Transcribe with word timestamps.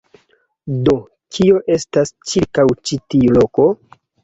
Do, 0.89 0.95
kio 1.35 1.61
estas 1.77 2.15
ĉirkaŭ 2.33 2.67
ĉi 2.83 3.01
tiu 3.15 3.39
loko? 3.39 3.71